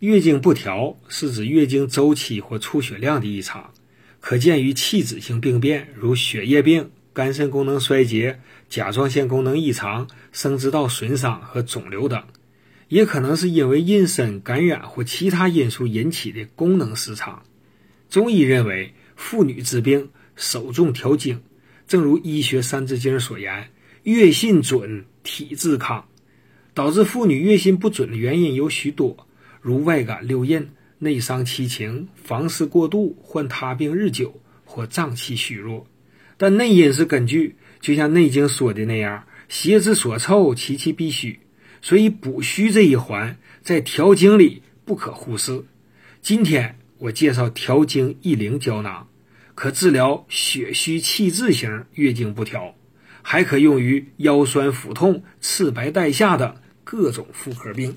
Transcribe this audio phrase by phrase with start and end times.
[0.00, 3.72] 月经不调是指月经周期或出血量的异常，
[4.20, 8.38] 可见于器质性病变，如血液病、肝肾功能衰竭、
[8.68, 12.20] 甲状腺功能异常、生殖道损伤和肿瘤等；
[12.88, 17.42] 也可能是因为妊娠、感染或其他因素引起的功能失常。
[18.10, 21.40] 中医认为，妇女之病首重调经，
[21.88, 23.70] 正如《医学三字经》所言
[24.04, 26.06] ：“月信准，体自康。”
[26.74, 29.25] 导致妇女月经不准的原因有许多，
[29.66, 30.68] 如外感六印、
[31.00, 35.88] 内伤七情、房事过度、患他病日久或脏气虚弱。
[36.36, 41.40] 但内因是根据，就像《内经》说的那样：“邪之所凑，其气必虚。”
[41.82, 45.64] 所以补虚这一环在调经里不可忽视。
[46.22, 49.08] 今天我介绍调经益灵胶囊，
[49.56, 52.72] 可治疗血虚气滞型月经不调，
[53.20, 56.54] 还可用于腰酸腹痛、赤白带下等。
[56.84, 57.96] 各种妇科病。